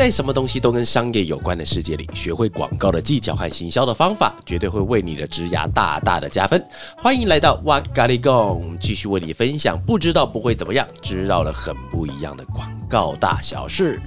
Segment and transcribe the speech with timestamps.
[0.00, 6.66] 在什么东西都跟商业有关的世界里，学会广告的技巧和行销的方法，绝对会为你的职涯大大的加分。
[6.96, 14.00] 欢迎来到哇咖喱贡，继续为你分享不知道不会怎么样，知道了很不一样的广告大小事。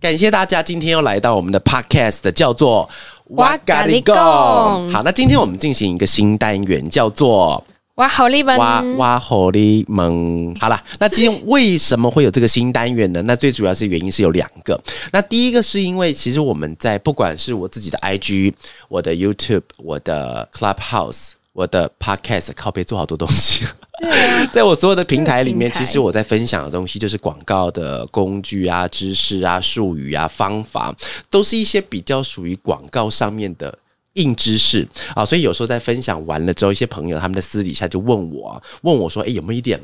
[0.00, 2.88] 感谢大家今天又来到我们的 podcast，叫做
[3.30, 4.14] 哇咖喱贡
[4.90, 7.62] 好，那今天我们进行一个新单元，叫做
[7.96, 10.54] 哇，好利本哇哇火力萌。
[10.60, 13.20] 好了，那今天为什么会有这个新单元呢？
[13.22, 14.80] 那最主要是原因是有两个。
[15.12, 18.52] 那第一个是因为其实我们在不管是我自己的 IG、
[18.88, 23.64] 我的 YouTube、我的 Clubhouse、我的 Podcast，靠背做好多东西。
[24.00, 30.94] 对啊，在我所有的平台里面，其实我在分享的东西就是广告的工具啊、知识啊、术语啊、方法，
[31.30, 33.78] 都是一些比较属于广告上面的。
[34.16, 39.78] 硬知识啊，所以有时候在分享完了之后，一些朋友他们在私底下就问我啊，问我说：“哎、有没有一点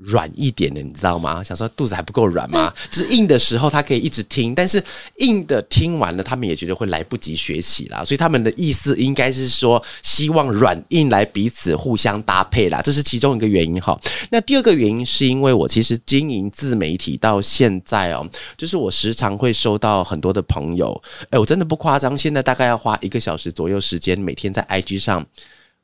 [0.00, 0.82] 软一点的？
[0.82, 1.42] 你知道吗？
[1.42, 2.72] 想说肚子还不够软吗？
[2.90, 4.82] 就是硬的时候他可以一直听，但是
[5.18, 8.04] 硬的听完了，他们也觉得会来不及学习啦。
[8.04, 13.98] 所以他们的意思应该是说，希望软硬来彼此互相搭配啦，这是其中一个原因哈。
[14.30, 25.26] 那第二个原因是因为我其实经营自媒体到现在哦，就是我时常会收到很多的朋友，哎，我真的不夸张，现在大概要花一个小时左右时间，每天在 IG 上。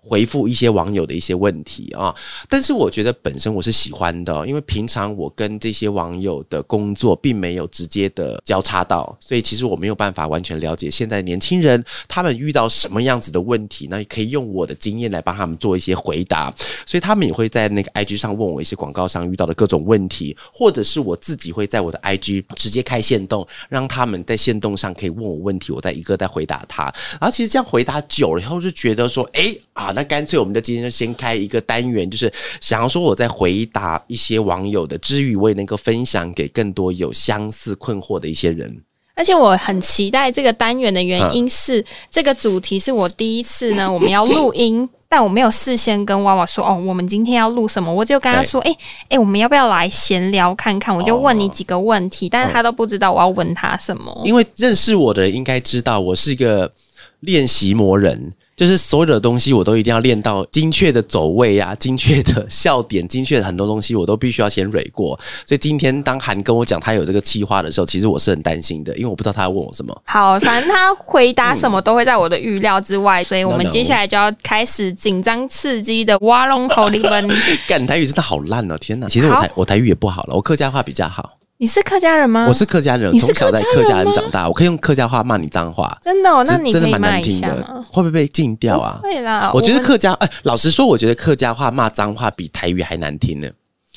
[0.08, 2.14] 回复一些网友的一些问题啊，
[2.48, 16.54] 但是我觉得本身我是喜欢的，因为平常我跟这些网友的工作并没有直接的交叉到，所以其实我没有办法完全了解现在年轻人他们遇到什么样子的问题，那也可以用我的经验来帮他们做一些回答，
[16.86, 26.84] 所以他们也会在那个 IG 上问我一些广告上遇到的各种问题，或者是我自己会在我的 IG 直接开线动，让他们在线动上可以问我问题，我再一个再回答他。
[27.20, 32.30] 然后其实这样回答久了以后，就觉得说，哎啊，那干脆我们就今天就先开一个单元，就是
[32.60, 38.82] 想要说我在回答一些网友的之余，我也能够分享给更多有相似困惑的一些人。
[39.14, 44.86] 而且我很期待这个单元的原因是，这个主题是我第一次呢， 我们要录音。
[45.08, 48.76] 但我没有事先跟娃娃说哦，我们今天要录什么，我就跟他说， 哎、
[49.08, 50.94] 哎、我们要不要来闲聊看看？
[50.94, 54.12] 我就问你几个问题，但是他都不知道我要问他什么。
[54.24, 56.72] 因为认识我的人应该知道，我是一个
[57.20, 65.18] 练习魔人，就是所有的东西我都一定要练到精确的走位啊， 精确的笑点，精确的很多东西我都必须要先蕊过。
[65.44, 69.94] 所以今天当韩跟我讲他有这个计划的时候，其实我是很担心的，因为我不知道他要问我什么。
[70.06, 77.28] 好，反正他回答什么都会在我的预料之外， 所以我们接下来就要开始紧张刺激的挖龙口里文。
[77.68, 78.78] 干你台语真的好烂哦！
[78.78, 81.34] 天哪，其实我台我台语也不好了，我客家话比较好。
[81.58, 82.46] 你是客家人吗？
[82.46, 85.98] 我是客家人，从小在客客家人长大，我可以用客家话骂你脏话。
[86.02, 89.00] 真的、哦，那你真的蛮难听的？，会不会被禁掉啊？
[89.02, 93.48] 会啦，我觉得客家，哎、老实说，我觉得客家话骂脏话比台语还难听呢。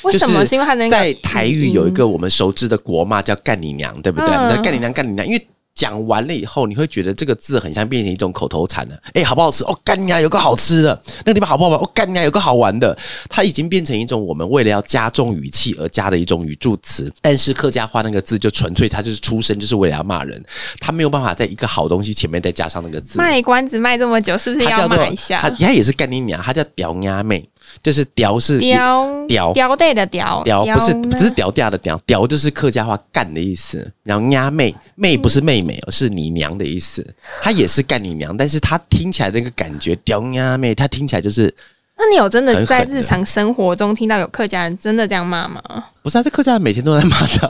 [0.03, 0.39] 为什么？
[0.39, 4.29] 就是因为在台语有一嗯个我们熟知的国骂叫干你娘，对不对？
[4.29, 5.47] 嗯那干你娘，干你娘，因为。
[5.79, 9.01] 讲完了以后，你会觉得这个字很像变成一种口头禅了。
[9.13, 9.63] 哎、好不好吃？
[9.63, 11.01] 哦，干你娘，有个好吃的。
[11.19, 11.79] 那个地方好不好玩？
[11.79, 12.97] 哦，干你娘，有个好玩的。
[13.29, 17.09] 它已经变成一种我们为了要加重语气而加的一种语助词。
[17.21, 20.43] 但是客家话那个字就纯粹，它就是出生就是为了要骂人，
[20.81, 23.17] 它没有办法在一个好东西前面再加上那个字。
[23.17, 25.49] 卖关子卖这么久，是不是要骂一下它？
[25.51, 27.47] 它也是干你娘，它叫屌丫妹，
[27.81, 33.91] 就是屌是屌屌屌对的屌屌不是只是屌嗲的屌，屌就是客家话干的意思。
[34.03, 37.05] 然后丫妹妹不是妹妹哦，是你娘的意思。
[37.41, 41.53] 她也是干你娘，但是她听起来那个感觉屌丫妹，她听起来就是
[41.97, 45.61] 那你有真的在日常生活中听到有客家人真的这样骂吗？
[46.09, 46.23] 不是啊？
[46.23, 47.47] 这客家人每天都在骂他，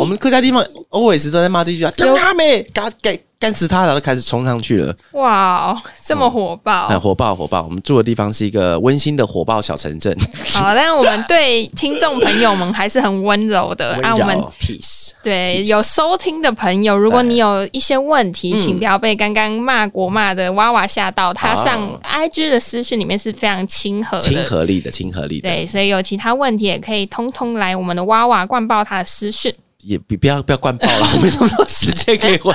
[0.00, 4.94] 我，们客家地方 always 都在骂这句话，屌丫妹，干干干死他，然后开始冲上去了。
[5.12, 6.88] 哇，这么火爆！
[6.88, 10.14] 很火爆火爆，我们住的地方是一个温馨的火爆小城镇，
[10.54, 13.92] 好，但我们对听众朋友们还是很温柔的。
[13.92, 15.10] 温 啊，我们 peace。
[15.22, 21.32] 对有收听的朋友，如果你有一些问题，嗯请不要被刚刚骂国骂的娃娃吓到。
[21.32, 24.36] 他上哦 IG 的私讯里面是非常亲和亲。
[24.44, 29.54] 和力的，亲和力的，对，所以有其他问题也可以通通来我们的娃娃灌爆他的私讯。
[29.82, 32.52] 也不不要不要灌爆了， 我没那么多时间可以回。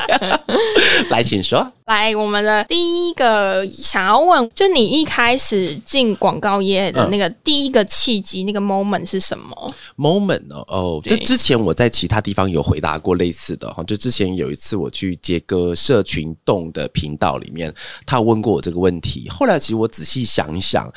[1.09, 1.65] 来，请说。
[1.85, 17.74] 来，我们的第一个想要问，就你一开始进广告业的那个第一个契机，那个 moment 是什么？moment 哦哦，这之前我在其他地方有回答过类似的哈，就之前有一次我去杰哥社群动的频道里面，
[18.06, 19.30] 他有问过我这个问题。
[19.30, 20.91] 后来其实我仔细想一想，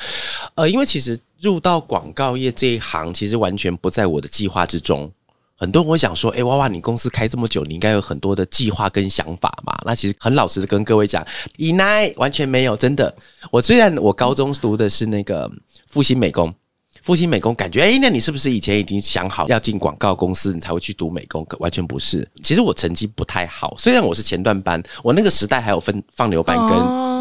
[0.55, 5.11] 呃，因为其实入到广告业这一行，其实完全不在我的计划之中。
[5.55, 9.75] 很多人会想说，哎，娃娃，你公司开这么久，你应该有很多的计划跟想法嘛？
[9.85, 11.25] 那其实很老实的跟各位讲，
[11.57, 13.15] 以奈完全没有，真的。
[13.51, 15.51] 我虽然我高中读的是那个
[15.87, 16.53] 复兴美工。
[17.03, 21.45] 复兴美工感觉，哎，那你是不是以前已经想好要进广告公司，你才会去读美工？
[21.59, 22.27] 完全不是。
[22.43, 26.77] 其实我成绩不太好，虽然我是前段班，我那个时代还有分放牛班跟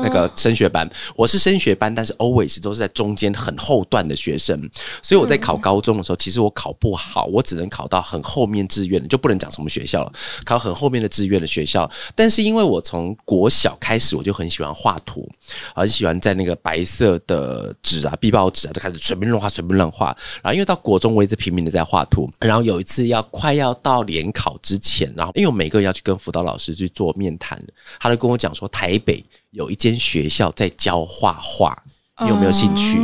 [0.06, 4.58] 那个升学班，我是升学班，但是 always 都是在中间很后段的学生，
[5.02, 10.12] 所以我在考高中的时候，其实我考不好，我只能考到很后面志愿，就不能讲什么学校了，
[10.44, 11.88] 考很后面的志愿的学校。
[12.14, 15.28] 但是因为我从国小开始，我就很喜欢画图，
[15.74, 19.76] 很喜欢在那个白色的纸啊、壁报纸啊，就开始随便乱画，随便。
[19.76, 20.06] 乱画，
[20.42, 27.62] 然后因为到国中我一直拼命的在画图，然后有一次要快要到联考之前，然后因为我每个要去跟辅导老师去做面谈，
[28.00, 29.22] 他就跟我讲说台北
[29.56, 31.74] 有一间学校在教画画，
[32.20, 32.98] 你有没有兴趣？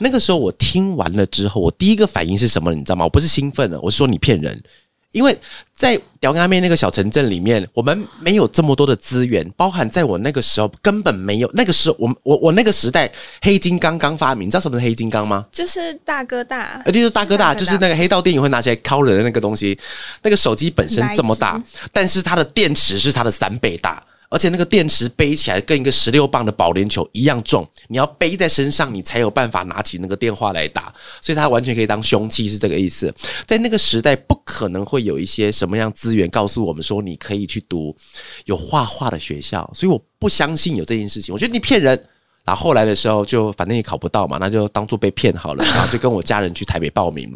[0.00, 2.74] 那个时候我听完了之后，我第一个反应是什么？
[2.74, 3.04] 你知道吗？
[3.04, 4.60] 我不是兴奋了，我是说你骗人。
[5.12, 5.38] 因为
[5.74, 11.50] 在屌阿妹那个小城镇里面，我们没有这么多的资源，包含在我那个时候根本没有。
[11.52, 13.12] 那个时候，我我我那个时代，
[13.42, 15.46] 黑金刚刚发明，你知道什么是黑金刚吗？
[15.52, 19.78] 就是大哥大，呃，就是大哥大，就是那个黑道电影会拿起来敲人的那个东西。
[20.22, 21.62] 那个手机本身这么大，
[21.92, 24.02] 但是它的电池是它的三倍大。
[24.32, 33.14] 而且那个电池背起来跟一个十六磅的保龄球一样重，你要背在身上，你才有办法拿起那个电话来打，所以它完全可以当凶器，是这个意思。
[33.46, 37.94] 在那个时代，不可能会有一些什么样资源告诉我们说你可以去读
[38.46, 41.32] 有画画的学校，所以我不相信有这件事情。
[41.34, 42.02] 我觉得你骗人。
[42.44, 45.64] 然后后来的时候，就反正也考不到嘛，那就当做被骗好了。
[45.68, 47.26] 然后就跟我家人去台北报名，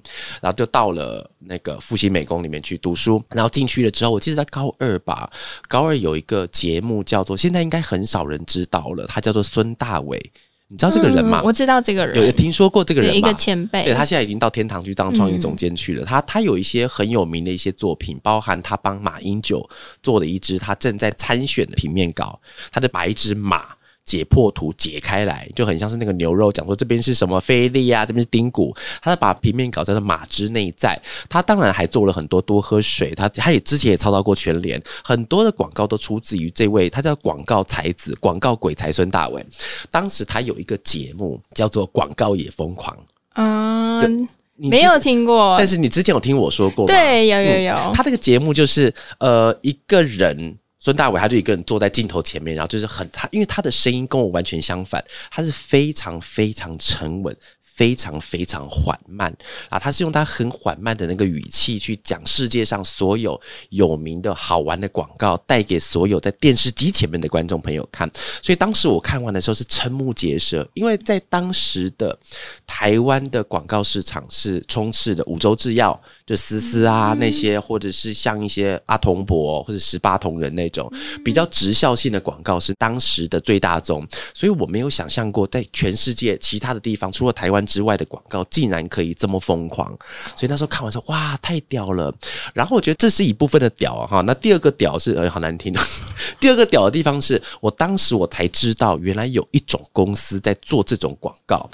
[0.40, 3.22] 然后就到了那个复兴美工里面去读书。
[3.30, 5.30] 然后进去了之后，我记得在高二吧，
[5.68, 10.32] 高二有一个节目叫做，现在应该很少人知道了，他叫做孙大伟。
[10.68, 11.40] 你知道这个人吗？
[11.44, 13.16] 我知道这个人，有听说过这个人吗？
[13.16, 16.04] 一个前辈，对他现在已经到天堂去当创意总监去了。
[16.04, 19.70] 他他有一些很有名的一些作品，包含他帮马英九
[20.02, 22.40] 做了一支他正在参选的平面稿，
[22.72, 23.75] 他的把一只马。
[24.06, 28.72] 解剖图解开来就很像是那个牛肉，讲说这边是什么菲力啊，这边是丁骨，
[29.02, 30.98] 他在把平面搞成了马之内在。
[31.28, 39.44] 他当然还做了很多多喝水，他他也之前也操到过全联，很多的广告都出自于这位，他叫广告才子、广告鬼才孙大伟。
[39.90, 42.96] 当时他有一个节目叫做《广告也疯狂》，
[43.34, 47.92] 嗯，没有听过，但是你之前有听我说过，对，有有有。
[47.92, 50.56] 他这个节目就是呃一个人。
[50.86, 57.36] 孙大伟他就一个人坐在镜头前面，然后就是很他，因为他的声音跟我完全相反，他是非常非常沉稳。
[57.76, 59.30] 非常非常缓慢
[59.68, 59.78] 啊！
[59.78, 63.38] 他是用他很缓慢的那个语气去讲世界上所有
[63.68, 68.10] 有名的好玩的广告，带给所有在电视机前面的观众朋友看。
[68.42, 72.18] 所以当时我看完的时候是瞠目结舌，因为在当时的
[72.66, 80.90] 台湾的广告市场是充斥的五洲制药，就思思啊那些，或者是像一些阿童博或者十八铜人那种
[81.22, 84.02] 比较直效性的广告是当时的最大宗。
[84.32, 87.65] 所以我没有想象过在全世界其他的地方，除了台湾。
[87.66, 89.88] 之外的广告竟然可以这么疯狂，
[90.36, 92.14] 所以那时候看完说哇太屌了。
[92.54, 94.20] 然后我觉得这是一部分的屌哈。
[94.22, 95.80] 那第二个屌是呃好难听的。
[96.40, 101.68] 第二个屌的地方是我当时我才知道原来有一种公司在做这种广告。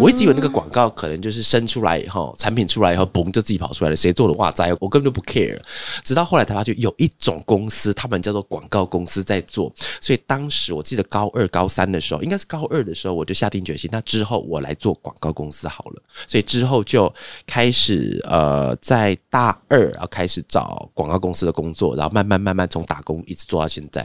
[0.00, 5.60] 我一直以为那个广告可能就是生出来以后产品出来以后嘣就自己跑出来了，谁做的哇塞我根本就不 care。
[6.02, 9.72] 直到后来才发觉有一种公司，他们叫做广告公司在做。
[10.00, 15.33] 所以当时我记得高二高三的时候，应该是高二的时候，我就下定决心，那之后我来做广告。
[15.34, 17.12] 公司好了，所以之后就
[17.46, 24.00] 开始呃，在大二要开始找广告公司的工作，然后慢慢慢慢从打工一直做到现在。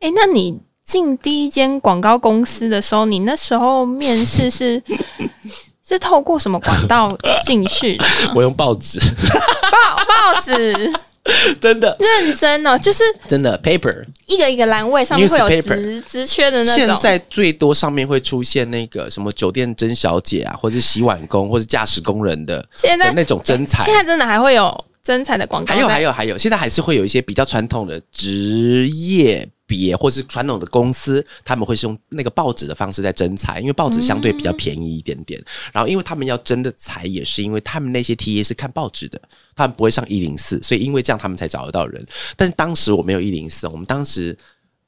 [0.00, 4.82] 哎，那你进第一间广告公司的时候，你那时候面试是
[5.86, 8.04] 是透过什么管道进去的？
[8.34, 10.92] 我用报纸，报报纸。
[11.60, 16.86] 真的认真哦，就是真的 paper 一个一个栏位上面会有职职缺的那种。
[16.86, 22.66] 现在最多上面会出现那个什么酒店真小姐啊，或者是洗碗工，或者驾驶工人的。
[22.74, 25.74] 现在那种真才，现在真的还会有真才的广告。
[25.74, 29.48] 还有还有还有，现在还是会有一些比较传统的职业。
[29.68, 35.40] 别或是传统的公司，他们会是用那个报纸的方式在征才，因为报纸相对比较便宜一点点。
[35.72, 39.20] 然后，因为他们要征的才，也是因为他们那些 T A 是看报纸的，
[39.54, 42.04] 他们不会上一零四，所以因为这样他们才找得到人。
[42.34, 44.36] 但是当时我没有一零四，我们当时，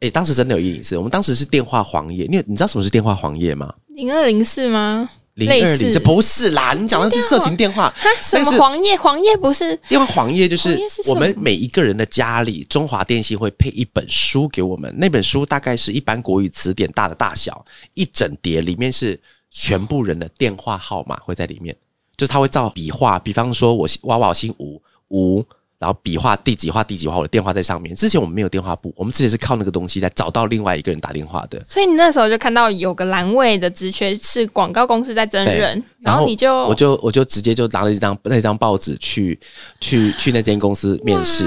[0.01, 2.27] 哎，当时真的有一零四，我们当时是电话黄页。
[2.29, 3.75] 你你知道什么是电话黄页吗？
[3.89, 5.11] 零二零四吗？
[5.35, 7.93] 零二零这不是啦，你讲的是色情电话。
[8.21, 8.97] 什么黄页？
[8.97, 14.95] 黄页不是因为黄页，就是我们每一个人的家里，中华电信会配一本书给我们。
[14.99, 19.19] 那本书大概是一般国语词典大的大小，一整叠，里面是
[19.51, 21.75] 全部人的电话号码会在里面，
[22.17, 25.45] 就是他会照笔画，比方说我娃娃姓吴吴。
[25.81, 27.97] 然后笔画第几画第几画，我的电话在上面。
[27.97, 31.59] 之前我们没有电话簿，我们之前是靠那个东西在找到另外一个人打电话的。
[31.67, 39.41] 所以你那时候就看到有个栏位的职缺是广告公司在征人，然后你就我就我就直接就拿了一张那张报纸去
[39.81, 41.47] 去去那间公司面试，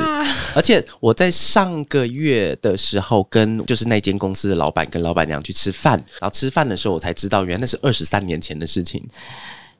[0.56, 9.08] 而且我在上个月的时候跟就是那间公司的老板跟老板娘去吃饭，然后吃饭的时候我才知道，原来那是二十三年前的事情。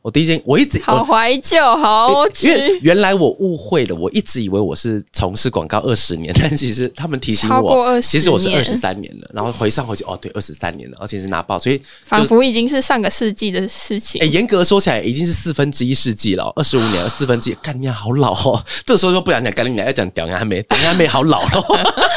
[0.04, 9.32] 我第一件，我一直好怀旧，好，因为原来我误会了，我一直以为我是从事广告二十年， 但其实他们提醒我，其实我是二十三年了。
[9.34, 14.22] 然后回上回去，哦，对，二十三年了，而且是拿报，所以仿佛已经是上个世纪的事情。
[14.22, 18.62] 哎，严格说起来，已经是四分之一世纪了，二十五年， 四分之一，干娘好老哦。
[18.86, 21.64] 这时候就不想讲干娘，要讲屌娘妹，屌娘妹好老了。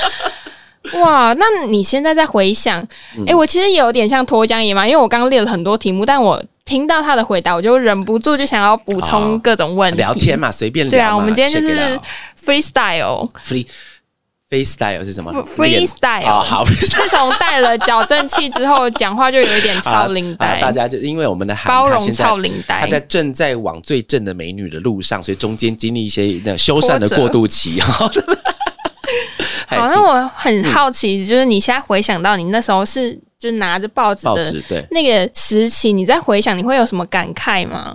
[1.00, 2.86] 哇，那你现在在回想，
[3.26, 6.42] 哎，我其实也有点像脱缰野马，因为我刚刚列了很多题目，但我。
[6.66, 9.98] 听到他的回答，我就忍不住就想要补充各种问题。
[9.98, 10.90] 聊天嘛，随便聊。
[10.90, 11.96] 对啊，我们今天就是
[12.44, 13.30] freestyle。
[13.44, 13.64] free
[14.50, 16.42] freestyle 是什么？freestyle。
[16.42, 16.64] 好。
[16.64, 20.60] 自从戴了矫正器之后，讲话就有一点 超领带。
[20.60, 27.80] 大家就因为我们的包容超领带，他在正在往最正的美女的路上，所以中间经历一些那修缮的过渡期。
[27.80, 28.10] 好，
[29.70, 33.18] 那我很好奇，就是你现在回想到你那时候是。
[33.38, 34.24] 就拿着报纸
[34.66, 37.94] 的那个时期，你在回想，你会有什么感慨吗？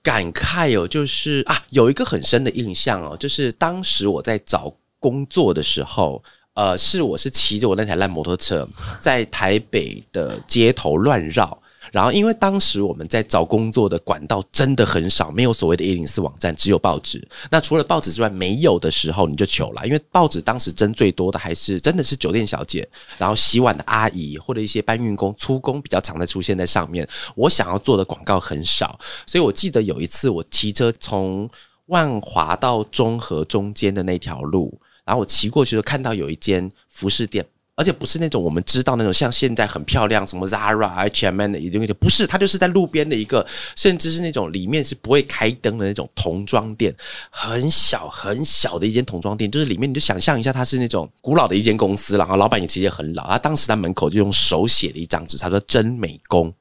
[0.00, 6.22] 感慨哦，就是啊，有一个很深的印象哦，就是当时我在找工作的时候，
[6.54, 8.66] 呃，是我是骑着我那台烂摩托车
[9.00, 11.60] 在台北的街头乱绕。
[11.92, 17.26] 然后，因为当时我们在找工作的管道真的很少，没有所谓的“一零四”网站，只有报纸。
[17.50, 22.88] 那除了报纸之外，没有的时候你就求了，因为报纸当时征最多的还是真的是酒店小姐，
[23.18, 27.06] 然后洗碗的阿姨或者一些搬运工、粗工比较常的出现在上面。
[27.34, 31.48] 我想要做的广告很少，所以我记得有一次我骑车从
[31.86, 37.44] 万华到中和中间的那条路，然后我骑过去就看到有一间服饰店。
[37.76, 46.94] 而且不是那种我们知道那种像现在很漂亮什么 Zara、H&M 的一种，不是，它就是在路边的一个，甚至是那种里面是不会开灯的那种童装店，
[47.30, 56.54] 很小很小的一间童装店，就是里面你就想象一下，它是那种古老的一间公司然后老板也其实也很老，他当时在门口就用手写了一张纸，他说“真美工”，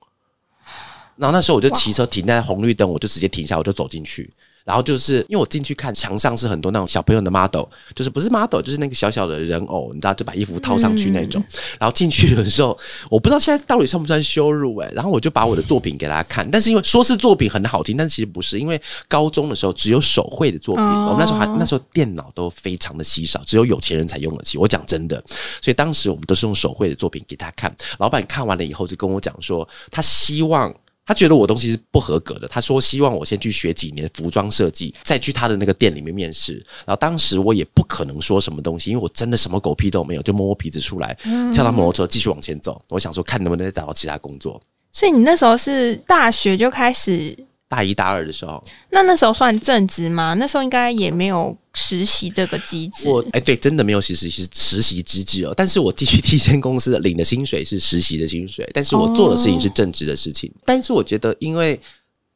[1.16, 4.34] 然后那时候我就骑车停在红绿灯，我就直接停下，我就走进去。
[4.64, 11.44] 然后就是因为我进去看墙上是很多那种小朋友的 model，就是不是 model，就是那个小小的人偶，你知道就把衣服套上去那种。
[11.80, 12.78] 然后进去的时候，
[13.10, 14.90] 我不知道现在到底算不算羞辱哎。
[14.94, 24.58] 然后我就把我的作品给大家看，但是因为说是作品很好听，但其实不是，因为高中的时候只有手绘的作品，我们那时候还那时候电脑都非常的稀少，只有有钱人才用得起。
[24.58, 25.22] 我讲真的，
[25.62, 27.76] 所以当时我们都是用手绘的作品给他看。
[28.00, 30.74] 老板看完了以后就跟我讲说，他希望。
[31.06, 36.56] 他觉得我东西是不合格的，他说希望我先去学几年服装设计，再去他的那个店里面面试。
[36.86, 41.18] 然后当时我也不可能说什么东西，因为我真的什么狗屁都没有，就摸摸鼻子出来，
[41.54, 42.82] 跳到摩托车继续往前走。
[42.90, 44.62] 我想说看能不能再找到其他工作。
[44.92, 47.36] 所以你那时候是大学就开始。
[47.74, 50.36] 大一、大二的时候，那那时候算正职吗？
[50.36, 53.10] 那时候应该也没有实习这个机制。
[53.10, 55.54] 我哎，对，真的没有实习实实习机制哦。
[55.58, 60.52] 但是我继续第一间公司领的薪水是实习的薪水，但是我做的事情是正职的事情。
[60.66, 61.82] 但是我觉得，因为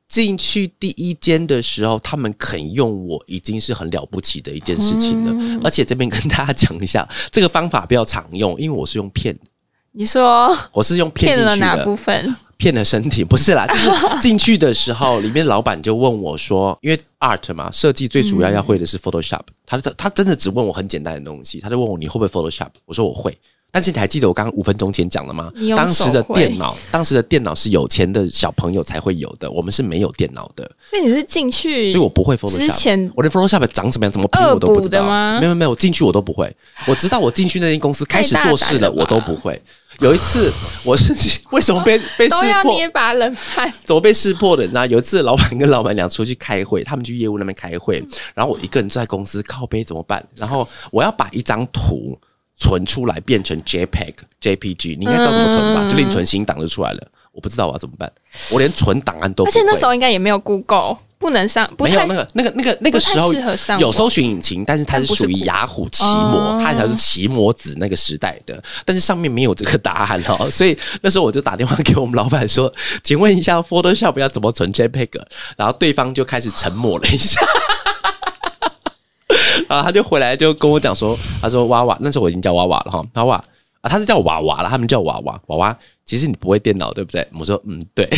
[0.07, 5.61] 进去第一间的时候，他们肯用我，已经是很了不起的一件事情了。
[5.63, 9.41] 而且这边跟大家讲一下，这个方法比较常用，因为我是用骗的。
[9.91, 12.35] 你说我是用骗了哪部分？
[12.57, 13.89] 骗了身体不是啦，就是
[14.21, 22.69] 进去的时候，里面老板就问我说：“因为 art 嘛，设计最主要要会的是 Photoshop。”他他他真的只问我很简单的东西，他就问我你会不会 Photoshop？
[22.85, 23.37] 我说我会。
[23.69, 25.51] 但是你还记得我刚刚五分钟前讲了吗？
[25.75, 30.63] 当时的电脑，当时的电脑是有钱的小朋友才会有的，我们是没有电脑的。
[30.89, 32.57] 所以你是进去，所以我不会 Photoshop。
[32.57, 35.03] 之前我连 Photoshop 长什么样、怎么拼我都不知道？
[35.39, 36.51] 没有没有，我进去我都不会。
[36.87, 39.61] 我知道我进去那间公司开始做事了，我都不会。
[39.99, 40.51] 有一次
[40.85, 41.13] 我是
[41.51, 42.73] 为什么被被识破？
[42.73, 43.71] 捏把冷汗。
[43.85, 44.63] 怎么被识破的？
[44.63, 50.25] 你知道，有一次老板跟老板娘出去开会，他们去业务那边开会，然后我一个人坐在公司靠背怎么办？
[50.35, 52.17] 然后我要把一张图。
[52.57, 55.89] 存出来变成 JPEG、JPG，你应该知道怎么存吧？
[55.89, 57.07] 就另存新档就出来了。
[57.31, 58.11] 我不知道我要怎么办，
[58.49, 63.31] 我连存档案都而且那时候应该也没有 Google，不能上，没有那个那个那个那个时候
[63.77, 70.35] 有搜寻引擎，但是它是属于雅虎奇摩，它才是奇摩子那个时代的，但是上面没有这个答案哦。
[70.49, 72.73] 所以那时候我就打电话给我们老板说
[73.03, 75.21] ：“请问一下，Photoshop 要怎么存 JPEG？”
[75.55, 77.39] 然后对方就开始沉默了一下。
[79.67, 83.35] 啊，他就回来就跟我讲说，他说娃娃那时候我已经叫娃娃了哈，娃娃
[83.81, 85.77] 啊，他是叫娃娃了，他们叫娃娃娃娃。
[86.05, 87.27] 其实你不会电脑对不对？
[87.39, 88.07] 我说嗯，对。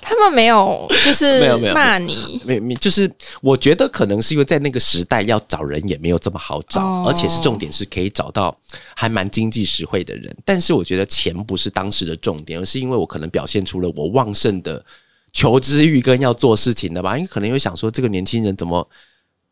[0.00, 8.54] 他们没有就 是没有没有骂你，没没，就是我觉得可能是因为在那个时代要找人也没有这么好找，哦而且是重点是可以找到
[8.94, 10.34] 还蛮经济实惠的人。
[10.44, 14.84] 但是我觉得钱不是当时的重点，而是因为我可能表现出了我旺盛的
[15.32, 17.16] 求知欲跟要做事情的吧。
[17.16, 18.86] 因为可能有想说这个年轻人怎么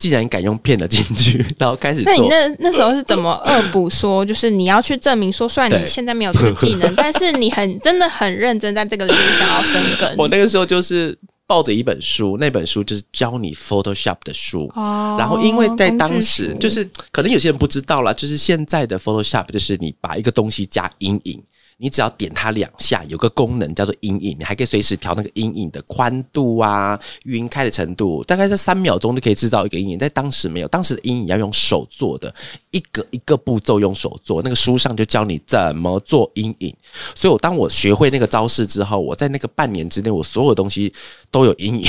[0.00, 2.26] 竟然敢用骗了进去，然后开始那你。
[2.26, 10.12] 那那时候是怎么恶补说，就是你要去证明说，虽然你现在没有这个技能， 但是你很真的很认真在这个领域想要深耕。
[10.16, 11.16] 我那个时候就是
[11.46, 14.72] 抱着一本书，那本书就是教你 Photoshop 的书。
[14.74, 21.42] 哦然后，因为在当时就是可能有些人不知道啦，就是现在的 Photoshop 就是你把一个东西加阴影，
[21.80, 29.98] 你只要点它两下，有个功能叫做阴影，你还可以随时调那个阴影的宽度啊、晕开的程度，大概在三秒钟就可以制造一个阴影。
[29.98, 32.32] 在当时没有，当时的阴影要用手做的，
[32.70, 36.74] 一个一个步骤用手做，那个书上就教你怎么做阴影。
[37.14, 40.92] 所以我当我学会那个招式之后，我在那个半年之内，我所有东西
[41.30, 41.86] 都有阴影。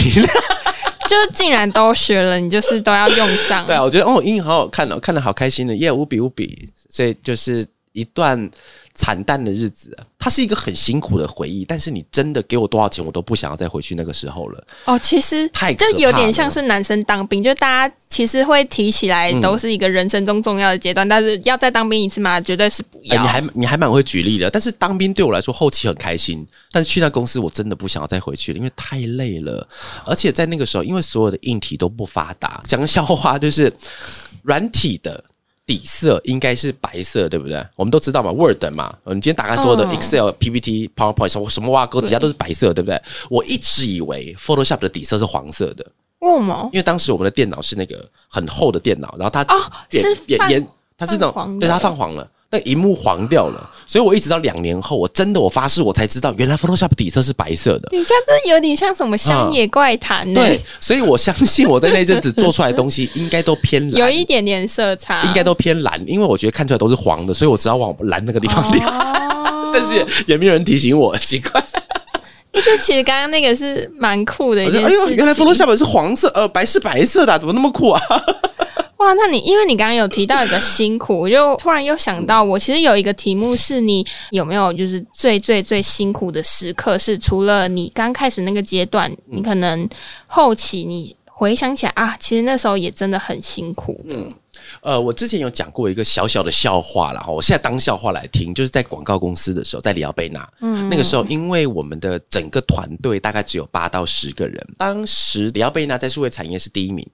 [1.10, 3.65] 就竟然都学了，你就是都要用上。
[3.65, 8.50] 对啊，我觉得哦，阴影好好看哦，看的好开心的，耶，无比无比，所以就是一段
[9.01, 10.05] 惨淡的日子啊。
[10.20, 14.63] 它是一个很辛苦的回忆，但是你真的给我多少钱，我都不想要再回去那个时候了。
[14.86, 23.24] 哦，其实太就有点像是男生当兵，就大家其实会提起来嗯都是一个人生中重要的阶段，但是要再当兵一次嘛，绝对是不哎，要。
[23.24, 29.67] 你还你还蛮会举例的，但是当兵对我来说后期很开心，但是去那公司我真的不想要再回去了，因为太累了，
[30.05, 33.74] 而且在那个时候，因为所有的硬体都不发达，讲个笑话就是
[34.43, 35.24] 软体的。
[35.71, 37.65] 底色应该是白色，对不对？
[37.77, 43.01] 我们都知道嘛，Word 嘛，呃你今天打开所有的嗯 Excel、PPT、PowerPoint 什么什么挖沟底下都是白色，对不对？
[43.29, 45.85] 我一直以为 Photoshop 的底色是黄色的，
[46.19, 46.69] 为什么？
[46.73, 57.88] 因为当时我们的电脑是那个很厚的电脑，然后它哦也也也它是那种对它泛黄了，那荧幕黄掉了，所以我一直到两年后，我真的我发誓我才知道，原来 Photoshop 底色是白色的。
[57.91, 68.88] 你这样子有点像什么乡野怪谈呢、对，所以我相信我在那阵子做出来的东西应该都偏蓝，有一点点色差，应该都偏蓝，因为我觉得看出来都是黄的，所以我只要往蓝那个地方调。
[68.88, 71.62] 哦 但是也也没有人提醒我，奇怪。
[72.51, 74.98] 欸这其实刚刚那个是蛮酷的一我件事情。
[74.98, 78.01] 哎呦，原来 Photoshop 是黄色，呃，白是白色的啊、怎么那么酷啊？
[79.01, 89.90] 哇，那你因为你刚刚有提到一个辛苦，我就突然又想到，我其实有一个题目是你有没有就是最最最辛苦的时刻，是除了你刚开始那个阶段，你可能
[90.27, 94.00] 后期你回想起来啊，其实那时候也真的很辛苦。
[94.07, 94.31] 嗯
[94.81, 107.05] 呃，我之前有讲过一个小小的笑话啦，哈，我现在当笑话来听，就是在广告公司的时候，在里奥贝纳，嗯，那个时候，因为我们的整个团队大概只有八到十个人，当时里奥贝纳在数位产业是第一名。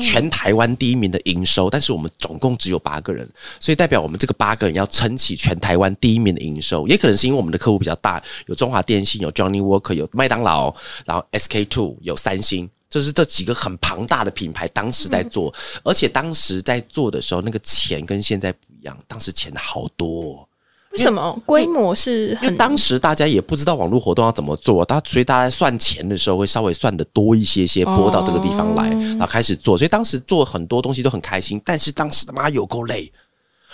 [0.00, 10.72] 全台湾第一名的营收，但是我们总共只有八个人，所以代表我们这个八个人要撑起全台湾第一名的营收，也可能是因为我们的客户比较大，有中华电信，有 Johnny Walker，有麦当劳，
[11.04, 20.48] 然后 SK Two，有三星，就是这几个很庞大的品牌，当时在做，而且当时在做的时候，那个钱跟现在不一样，当时钱好多、哦。
[20.92, 21.36] 为什么？
[21.46, 29.76] 规模是因为很当时大家也不知道网络活动要怎么做，大所以大家算钱的时候会稍微算的多一些些，拨到这个地方来，然后开始做。
[29.76, 33.10] 所以当时做很多东西都很开心，但是当时他妈有够累，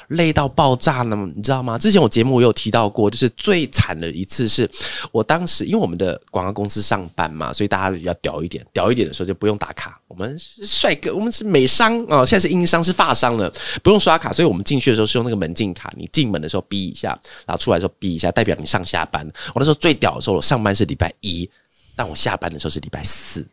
[0.09, 1.77] 累到爆炸呢，你知道吗？
[1.77, 4.69] 之前我节目我有提到过，就是最惨的一次是
[5.13, 10.01] 我当时因为我们的广告公司上班嘛，所以大家要屌一点，屌一点的时候就不用打卡。
[10.09, 17.09] 我们是帅哥，我们是美商哦，现在是英商是发商了，不用刷卡，所以我们进去的时候是用那个门禁卡，你进门的时候逼一下，
[17.47, 19.27] 然后出来的时候逼一下，代表你上下班。
[19.49, 21.49] 我那时候最屌的时候，我上班是礼拜一，
[21.95, 23.47] 但我下班的时候是礼拜四。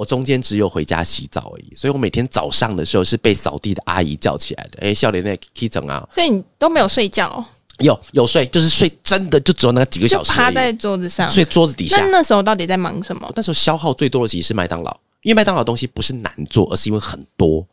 [0.00, 4.78] 我中间只有回家洗澡而已，所以我每天早上的时候是被扫地的阿姨叫起来的。
[4.80, 7.44] 哎、笑脸那 K 整啊，所以你都没有睡觉，
[7.80, 11.30] 有有睡，就是睡，真的就只有那几个小时，趴在桌子上。
[11.30, 12.12] 睡桌子底下那。
[12.12, 13.30] 那时候到底在忙什么？
[13.36, 17.66] 那时候消耗最多的其实是麦当劳，因为麦当劳的东西不是难做，而是因为很多。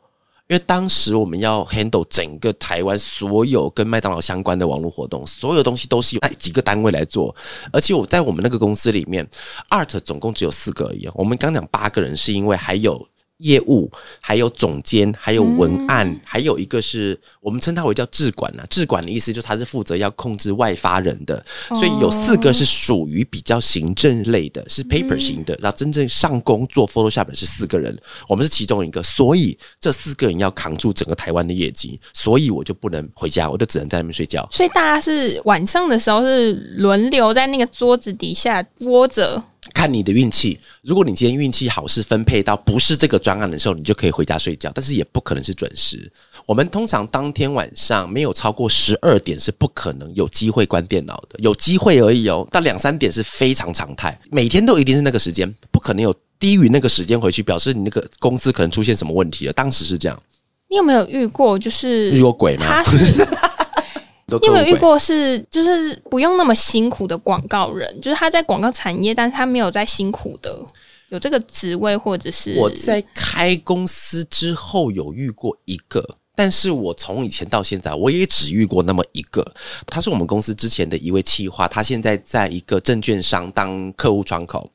[0.47, 7.35] 因为当时我们要 handle 整个台湾所有跟麦当劳相关的网络活动，所有东西都是由那几个单位来做。
[7.73, 9.27] 而且我在我们那个公司里面
[9.69, 11.09] ，art 总共只有四个而已。
[11.13, 13.05] 我们刚讲八个人，是因为还有
[13.37, 18.65] 业务，还有总监，还有文案，还有一个是我们称它为叫制管啊。
[18.69, 25.57] 制管的意思就是他是负责要控制外发人的，所以有四个是属于比较行政类的，是 paper 型的。
[25.61, 27.95] 然后真正上工做 Photoshop 的是四个人，
[28.27, 34.47] 我们是其中一个，所以这四个人要扛住整个台湾的业绩，所以我就不能回家，我就只能在那边睡觉。
[34.51, 39.43] 所以大家是晚上的时候是轮流在那个桌子底下窝着，
[39.77, 40.59] 看你的运气。
[40.81, 46.11] 如果你今天运气好，是分配到不是这个专案的时候，你就可以回家睡觉，但是也不可能是准时。
[46.47, 52.47] 我们通常当天晚上没有超过十二点是不可能有机会关电脑的，有机会而已哦。
[52.49, 59.53] 到两三点是非常常态，每天都一定是那个时间，不可能有低于那个时间回去，表示你那个工资可能出现什么问题了。
[59.53, 60.19] 当时是这样。
[60.69, 61.57] 你有没有遇过？
[61.59, 62.65] 就是遇过鬼吗？
[62.65, 62.97] 他是
[64.27, 68.01] 你有没有遇过是就是不用那么辛苦的广告人？
[68.01, 70.61] 就是他在广告产业，但是他没有在辛苦的
[71.09, 79.45] 有这个职位，或者是我在开公司之后有遇过一个，但是我从以前到现在，我也只遇过那么一个。
[79.85, 84.69] 他是我们公司之前的一位企划，他现在在一个证券商当客户窗口。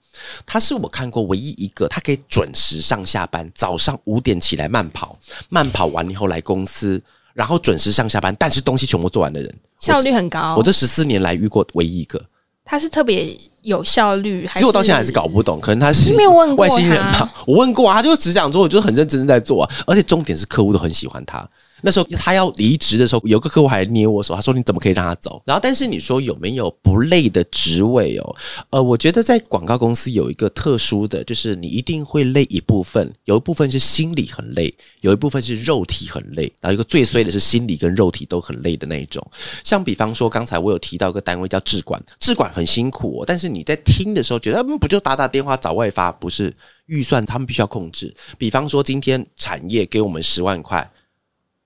[0.47, 5.19] 他是我看过唯一一个，他可以准时上下班，早上五点起来慢跑，
[5.51, 7.03] 慢跑完以后来公司，
[7.35, 10.55] 然后准时上下班，但是东西全部做完的人，效率很高。
[10.57, 12.23] 我这十四年来遇过唯一一个，
[12.65, 17.33] 他是特别有效率，其实我到现在还是搞不懂，可能他是没有问外星人吧？
[17.47, 21.49] 我问过啊，他就只讲说，我就很认真在做，而且重点是客户都很喜欢他。
[21.83, 28.37] 那时候他要离职的时候，有个客户还捏我手，他说：“你怎么可以让他走？”然后，但是你说有没有不累的职位哦？
[28.71, 36.45] 呃，我觉得在广告公司有一个特殊的，就是你一定会累一部分，有一部分是心理很累，有一部分是肉体很累。
[36.61, 39.21] 然后一个最衰的是心理跟肉体都很累的那一种。
[39.65, 46.13] 像比方说，刚才我有提到一个单位叫智管，智管很辛苦，但是你在听的时候觉得，嗯，不就打打电话找外发？
[46.13, 46.55] 不是
[46.87, 48.15] 预算，他们必须要控制。
[48.39, 50.89] 比方说，今天产业给我们十万块。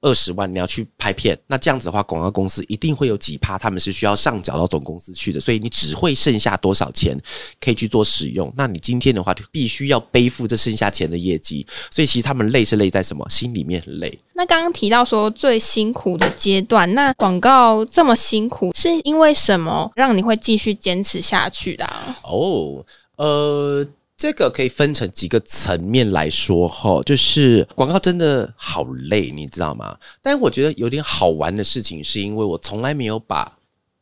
[0.07, 7.21] 二十万你要去拍片，那这样子的话，广告公司一定会有几趴，他们是需要上缴到总公司去的，所以你只会剩下多少钱
[7.61, 8.53] 可以去做使用。
[8.57, 13.29] 那你今天的话，就必须要背负这剩下钱的业绩，所以其实他们累是累在什么？
[13.29, 14.17] 心里面很累。
[14.35, 21.85] 那刚刚提到说最辛苦的阶段，那广告这么辛苦，是因为什么让你会继续坚持下去的？
[22.23, 23.85] 哦，呃。
[24.17, 29.99] 这个可以分成几个层面来说哈，就是广告真的好累，你知道吗？
[30.23, 33.59] 但我觉得有点好玩的事情，是因为我从来没有把